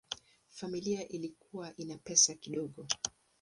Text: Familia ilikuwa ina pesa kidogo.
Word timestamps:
Familia 0.49 1.07
ilikuwa 1.07 1.75
ina 1.77 1.97
pesa 1.97 2.35
kidogo. 2.35 2.87